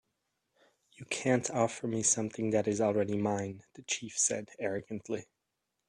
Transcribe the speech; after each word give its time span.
"You 0.93 1.05
can't 1.05 1.47
offer 1.51 1.85
me 1.85 2.01
something 2.01 2.49
that 2.49 2.67
is 2.67 2.81
already 2.81 3.17
mine," 3.19 3.61
the 3.75 3.83
chief 3.83 4.17
said, 4.17 4.49
arrogantly. 4.57 5.27